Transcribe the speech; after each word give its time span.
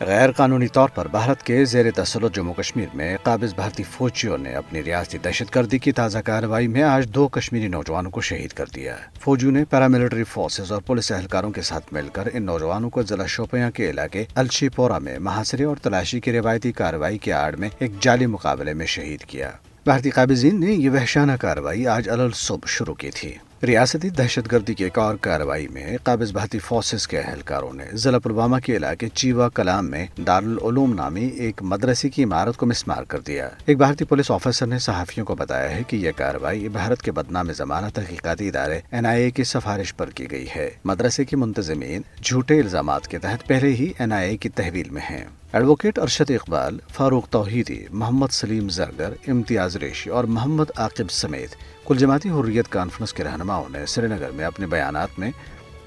غیر 0.00 0.30
قانونی 0.32 0.66
طور 0.68 0.88
پر 0.88 1.08
بھارت 1.08 1.42
کے 1.42 1.64
زیر 1.64 1.90
تسلط 1.90 2.36
جموں 2.36 2.54
کشمیر 2.54 2.86
میں 2.94 3.16
قابض 3.22 3.54
بھارتی 3.54 3.82
فوجیوں 3.82 4.38
نے 4.38 4.54
اپنی 4.54 4.84
ریاستی 4.84 5.18
دہشت 5.18 5.54
گردی 5.54 5.78
کی 5.78 5.92
تازہ 5.92 6.18
کارروائی 6.18 6.68
میں 6.68 6.82
آج 6.82 7.08
دو 7.08 7.28
کشمیری 7.28 7.68
نوجوانوں 7.68 8.10
کو 8.10 8.20
شہید 8.20 8.50
کر 8.50 8.66
دیا 8.74 8.96
فوجیوں 9.20 9.52
نے 9.52 9.64
پیراملٹری 9.64 10.24
فورسز 10.24 10.72
اور 10.72 10.82
پولیس 10.82 11.12
اہلکاروں 11.12 11.50
کے 11.50 11.62
ساتھ 11.62 11.94
مل 11.94 12.08
کر 12.12 12.28
ان 12.32 12.42
نوجوانوں 12.42 12.90
کو 12.90 13.02
ضلع 13.02 13.26
شوپیاں 13.26 13.70
کے 13.70 13.90
علاقے 13.90 14.24
الشی 14.34 14.68
پورا 14.68 14.98
میں 14.98 15.18
محاصرے 15.18 15.64
اور 15.64 15.76
تلاشی 15.76 16.20
کی 16.20 16.32
روایتی 16.32 16.72
کارروائی 16.72 17.18
کی 17.18 17.32
آڑ 17.32 17.56
میں 17.56 17.68
ایک 17.78 18.00
جعلی 18.00 18.26
مقابلے 18.26 18.74
میں 18.74 18.86
شہید 18.86 19.24
کیا۔ 19.24 19.50
بھارتی 19.84 20.10
قابضین 20.10 20.60
نے 20.60 20.72
یہ 20.72 20.90
وحشانہ 20.90 21.32
کارروائی 21.40 21.86
آج 21.86 22.08
صبح 22.34 22.66
شروع 22.66 22.94
کی 22.94 23.10
تھی۔ 23.10 23.34
ریاستی 23.62 24.10
دہشت 24.10 24.52
گردی 24.52 24.74
کی 24.74 24.84
ایک 24.84 24.98
اور 24.98 25.14
کارروائی 25.14 25.68
میں 25.68 25.96
قابض 26.02 26.32
بھارتی 26.32 26.58
فورسز 26.58 27.08
کے 27.08 27.18
اہلکاروں 27.18 27.72
نے 27.72 27.84
ضلع 27.92 28.18
پلوامہ 28.18 28.56
کے 28.56 28.76
علاقے 28.76 29.08
چیوا 29.08 29.48
کلام 29.48 29.90
میں 29.90 30.06
دارالعلوم 30.26 30.94
نامی 30.94 31.26
ایک 31.26 31.62
مدرسے 31.62 32.08
کی 32.08 32.24
عمارت 32.24 32.56
کو 32.56 32.66
مسمار 32.66 33.02
کر 33.02 33.20
دیا۔ 33.20 33.48
ایک 33.66 33.78
بھارتی 33.78 34.04
پولیس 34.04 34.30
آفیسر 34.30 34.66
نے 34.66 34.78
صحافیوں 34.78 35.26
کو 35.26 35.34
بتایا 35.34 35.70
ہے 35.70 35.82
کہ 35.88 35.96
یہ 35.96 36.10
کارروائی 36.16 36.68
بھارت 36.68 37.02
کے 37.02 37.12
بدنام 37.12 37.52
زمانہ 37.52 37.86
تحقیقاتی 37.94 38.48
ادارے 38.48 38.80
این 38.90 39.06
آئی 39.06 39.22
اے 39.22 39.30
کی 39.30 39.44
سفارش 39.44 39.96
پر 39.96 40.10
کی 40.10 40.30
گئی 40.30 40.46
ہے۔ 40.56 40.70
مدرسے 40.84 41.24
کی 41.24 41.36
منتظمین 41.36 42.02
جھوٹے 42.22 42.60
الزامات 42.60 43.08
کے 43.08 43.18
تحت 43.18 43.46
پہلے 43.46 43.68
ہی 43.68 43.92
این 43.98 44.12
آئی 44.12 44.30
اے 44.30 44.36
کی 44.36 44.48
تحویل 44.48 44.90
میں 44.90 45.02
ہیں۔ 45.10 45.24
ایڈوکیٹ 45.52 45.98
ارشد 45.98 46.30
اقبال، 46.30 46.78
فاروق 46.92 47.28
توحیدی، 47.28 47.84
محمد 47.90 48.26
سلیم 48.30 48.68
زرگر، 48.68 49.12
امتیاز 49.26 49.76
ریشی 49.76 50.10
اور 50.10 50.24
محمد 50.24 50.70
عاقب 50.76 51.10
سمیت 51.10 51.54
کل 51.86 51.96
جماعتی 51.98 52.30
حریت 52.30 52.68
کانفرنس 52.68 53.12
کے 53.12 53.24
رہنما 53.24 53.47
علماء 53.48 53.68
نے 53.70 53.84
سری 53.86 54.06
نگر 54.06 54.30
میں 54.30 54.44
اپنے 54.44 54.66
بیانات 54.66 55.18
میں 55.18 55.30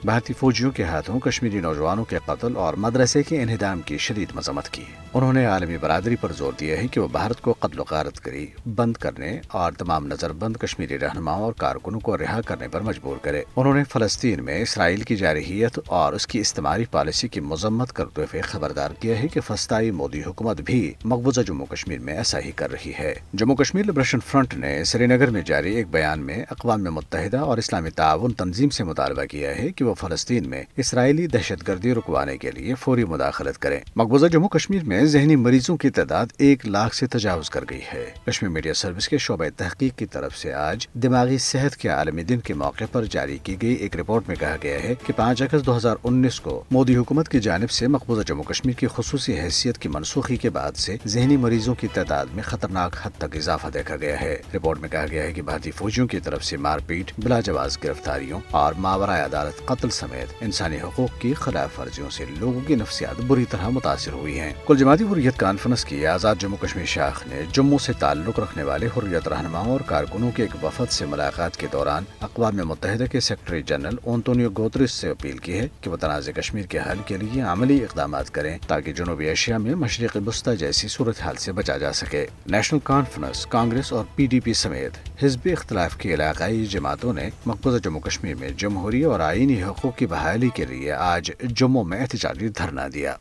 بھارتی 0.04 0.34
فوجیوں 0.34 0.72
کے 0.72 0.84
ہاتھوں 0.84 1.20
کشمیری 1.20 1.60
نوجوانوں 1.60 2.06
کے 2.06 2.18
قتل 2.26 2.56
اور 2.56 2.74
مدرسے 2.74 3.24
کے 3.24 3.42
انہدام 3.42 3.82
کی 3.82 3.98
شدید 3.98 4.28
مذمت 4.36 4.70
کی۔ 4.70 4.84
انہوں 5.14 5.34
نے 5.34 5.46
عالمی 5.46 5.78
برادری 5.78 6.16
پر 6.16 6.32
زور 6.32 6.54
دیا 6.60 6.82
ہے 6.82 6.88
کہ 6.88 7.00
وہ 7.00 7.08
بھارت 7.08 7.42
کو 7.42 7.56
قتل 7.60 7.80
و 7.80 7.84
غارت 7.90 8.20
کری، 8.20 8.48
بند 8.76 8.94
کرنے 8.94 9.40
اور 9.48 9.72
تمام 9.72 10.08
نظر 10.08 10.34
بند 10.34 10.56
کشمیری 10.56 11.00
رہنماؤں 11.00 11.44
اور 11.44 11.54
کارکنوں 11.54 12.00
کو 12.00 12.18
رہا 12.18 12.42
کرنے 12.42 12.68
پر 12.68 12.82
مجبور 12.82 13.18
کرے۔ 13.18 13.44
انہوں 13.56 13.74
نے 13.74 13.84
فلسطین 13.84 14.44
میں 14.44 14.62
اسرائیل 14.62 15.02
کی 15.02 15.16
جارحیت 15.16 15.80
اور 15.88 16.14
اس 16.14 16.28
کی 16.28 16.40
استعماری 16.40 16.86
پالیسی 16.92 17.28
کی 17.28 17.40
مذمت 17.40 17.94
کرتے 17.94 18.22
ہوئے 18.22 18.42
خبردار 18.42 18.92
کیا 19.00 19.20
ہے 19.24 19.28
کہ 19.28 19.42
فسطائی 19.42 19.92
مودی 19.92 20.24
حکومت 20.24 20.62
بھی 20.62 20.94
مقبوضہ 21.04 21.42
جموں 21.42 21.66
کشمیر 21.66 22.00
میں 22.00 22.18
ایسا 22.18 22.40
ہی 22.40 22.52
کر 22.52 22.72
رہی 22.72 22.92
ہے۔ 23.00 23.14
جموں 23.34 23.56
کشمیر 23.56 23.86
لبریشن 23.86 24.20
فرنٹ 24.28 24.54
نے 24.54 24.84
سری 24.84 25.06
نگر 25.06 25.30
میں 25.30 25.42
جاری 25.42 25.76
ایک 25.76 25.88
بیان 25.92 26.20
میں 26.20 26.46
اقوام 26.50 26.84
متحدہ 26.84 27.38
اور 27.38 27.58
اسلامی 27.58 27.90
تعاون 27.90 28.34
تنظیم 28.34 28.70
سے 28.70 28.84
مطالبہ 28.84 29.24
کیا 29.24 29.58
ہے 29.58 29.70
کہ 29.70 29.86
وہ 29.86 29.91
فلسطین 29.94 30.50
میں 30.50 30.64
اسرائیلی 30.78 31.28
دہشت 31.28 31.68
گردی 31.68 31.94
رکوانے 31.94 32.38
کے 32.38 32.52
لیے 32.52 32.76
فوری 32.76 33.04
مداخلت 33.04 33.58
کریں۔ 33.58 33.80
مقبوضہ 33.96 34.26
جموں 34.26 34.50
کشمیر 34.50 34.84
میں 34.84 35.06
ذہنی 35.06 35.36
مریضوں 35.36 35.78
کی 35.78 35.90
تعداد 35.90 36.26
ایک 36.38 36.66
لاکھ 36.66 36.96
سے 36.96 37.08
تجاوز 37.08 37.50
کر 37.50 37.64
گئی 37.70 37.82
ہے۔ 37.94 38.12
کشمیر 38.26 38.52
میڈیا 38.52 38.74
سروس 38.74 39.10
کے 39.10 39.18
شعبہ 39.18 39.46
تحقیق 39.58 39.98
کی 39.98 40.06
طرف 40.06 40.38
سے 40.38 40.54
آج 40.54 40.88
دماغی 40.94 41.38
صحت 41.38 41.76
کے 41.76 41.90
عالمی 41.90 42.24
دن 42.24 42.40
کے 42.40 42.54
موقع 42.54 42.84
پر 42.92 43.06
جاری 43.06 43.38
کی 43.44 43.62
گئی 43.62 43.74
ایک 43.74 43.96
رپورٹ 43.96 44.24
میں 44.28 44.36
کہا 44.36 44.56
گیا 44.64 44.84
ہے 44.84 44.94
کہ 45.06 45.14
پانچ 45.16 45.42
اگست 45.42 45.66
دو 45.66 45.78
ہزار 45.78 45.96
انیس 46.04 46.40
کو 46.40 46.64
مودی 46.72 46.96
حکومت 46.96 47.30
کی 47.30 47.40
جانب 47.40 47.72
سے 47.72 47.88
مقبوضہ 47.88 48.22
جموں 48.22 48.44
کشمیر 48.44 48.74
کی 48.74 48.88
خصوصی 48.88 49.40
حیثیت 49.40 49.78
کی 49.78 49.90
منسوخی 49.90 50.36
کے 50.36 50.50
بعد 50.50 50.72
سے 50.72 50.98
ذہنی 51.06 51.38
مریضوں 51.38 51.76
کی 51.76 51.88
تعداد 51.94 52.26
میں 52.34 52.44
خطرناک 52.44 52.96
حد 53.04 53.12
تک 53.18 53.36
اضافہ 53.36 53.68
دیکھا 53.74 53.96
گیا 53.96 54.22
ہے۔ 54.22 54.38
رپورٹ 54.56 54.80
میں 54.80 54.90
کہا 54.90 55.06
گیا 55.12 55.24
ہے 55.24 55.34
کہ 55.34 55.42
بھارتی 55.42 55.72
فوجیوں 55.72 56.08
کی 56.08 56.20
طرف 56.20 56.46
سے 56.46 56.58
مار 56.58 56.80
پیٹ 56.88 57.12
بلا 57.18 57.40
جواز 57.40 57.78
گرفتاریوں 57.84 58.40
اور 58.52 58.74
ماورائے 58.74 59.24
عدالت 59.24 59.66
قتل 59.66 59.81
سمیت 59.90 60.34
انسانی 60.42 60.78
حقوق 60.78 61.22
کی 61.22 61.34
خلاف 61.34 61.80
ورزیوں 61.80 62.10
سے 62.10 62.26
لوگوں 62.40 62.62
کی 62.68 62.76
نفسیات 62.76 63.22
بری 63.22 63.46
طرح 63.46 63.70
متاثر 63.70 64.12
ہوئی 64.12 64.40
ہیں۔ 64.40 64.54
کل 64.68 64.78
جماعتی 64.78 65.04
حریت 65.04 65.38
کانفرنس 65.38 65.86
کی 65.86 66.08
آزاد 66.08 66.36
جموں 66.40 66.58
کشمیر 66.62 66.86
شاخ 66.86 67.28
نے 67.28 67.42
جموں 67.54 67.78
سے 67.78 67.94
تعلق 67.94 68.40
رکھنے 68.40 68.64
والے 68.64 68.86
حریت 68.86 69.28
رہنماؤں 69.28 69.66
اور 69.66 69.80
کارکنوں 69.86 70.32
کے 70.36 70.44
ایک 70.44 70.64
وفد 70.64 70.92
سے 70.92 71.06
ملاقات 71.06 71.58
کے 71.58 71.68
دوران 71.72 72.04
اقوام 72.22 72.56
متحدہ 72.56 73.04
کے 73.12 73.20
سیکرٹری 73.20 73.64
جنرل 73.64 73.96
اونتونیو 74.04 74.50
گوترس 74.58 74.92
سے 74.92 75.10
اپیل 75.10 75.38
کی 75.38 75.60
ہے 75.60 75.68
کہ 75.82 75.90
وہ 75.90 75.98
تنازع 75.98 76.32
کشمیر 76.32 76.66
کے 76.66 76.80
حل 76.80 76.98
کے 77.06 77.18
لیے 77.18 77.42
عملی 77.42 77.84
اقدامات 77.84 78.32
کریں 78.32 78.58
تاکہ 78.68 78.94
جنوبی 78.94 79.26
ایشیا 79.26 79.58
میں 79.58 79.76
مشرقی 79.76 80.20
بستہ 80.20 80.50
جیسی 80.52 80.88
صورتحال 80.88 81.36
سے 81.36 81.52
بچا 81.52 81.78
جا 81.78 81.94
سکے۔ 81.94 82.26
نیشنل 82.48 82.80
کانفرنس، 82.84 83.46
کانگریس 83.46 83.94
اور 83.94 84.06
پی 84.16 84.26
ڈی 84.26 84.40
پی 84.40 84.54
سمیت 84.54 85.24
حزب 85.24 85.40
اختلاف 85.46 85.98
کی 85.98 86.14
علاقائی 86.14 86.66
جماعتوں 86.66 87.14
نے 87.14 87.30
مقبوضہ 87.46 87.78
جموں 87.78 88.02
کشمیر 88.02 88.36
میں 88.36 88.50
جمہوری 88.50 89.04
اور 89.04 89.20
آئینی 89.20 89.64
حقوق 89.72 89.98
کی 89.98 90.06
بحالی 90.06 90.50
کے 90.50 90.66
لیے 90.66 90.92
آج 90.92 91.32
جموں 91.42 91.84
میں 91.84 92.00
احتجاجی 92.00 92.50
دھرنا 92.50 92.88
دیا۔ 92.94 93.16